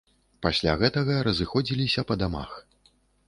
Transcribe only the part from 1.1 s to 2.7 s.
разыходзіліся па дамах.